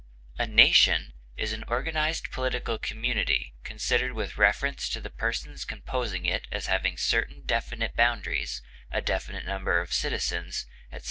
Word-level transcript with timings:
A 0.39 0.47
nation 0.47 1.13
is 1.37 1.53
an 1.53 1.63
organized 1.67 2.31
political 2.31 2.79
community 2.79 3.53
considered 3.63 4.13
with 4.13 4.35
reference 4.35 4.89
to 4.89 4.99
the 4.99 5.11
persons 5.11 5.63
composing 5.63 6.25
it 6.25 6.47
as 6.51 6.65
having 6.65 6.97
certain 6.97 7.43
definite 7.45 7.95
boundaries, 7.95 8.63
a 8.89 9.03
definite 9.03 9.45
number 9.45 9.79
of 9.79 9.93
citizens, 9.93 10.65
etc. 10.91 10.99